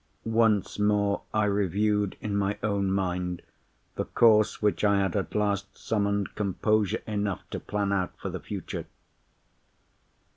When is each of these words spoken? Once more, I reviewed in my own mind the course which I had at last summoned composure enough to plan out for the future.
Once 0.25 0.79
more, 0.79 1.21
I 1.31 1.45
reviewed 1.45 2.17
in 2.21 2.35
my 2.35 2.57
own 2.63 2.91
mind 2.91 3.43
the 3.93 4.05
course 4.05 4.59
which 4.59 4.83
I 4.83 4.99
had 4.99 5.15
at 5.15 5.35
last 5.35 5.77
summoned 5.77 6.33
composure 6.33 7.03
enough 7.05 7.47
to 7.51 7.59
plan 7.59 7.91
out 7.93 8.17
for 8.19 8.29
the 8.31 8.39
future. 8.39 8.87